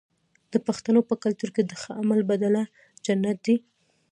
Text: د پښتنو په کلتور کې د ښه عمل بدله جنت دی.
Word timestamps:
د 0.51 0.53
پښتنو 0.67 0.99
په 1.09 1.15
کلتور 1.23 1.49
کې 1.55 1.63
د 1.65 1.71
ښه 1.81 1.91
عمل 2.01 2.19
بدله 2.31 2.61
جنت 3.05 3.37
دی. 3.45 3.55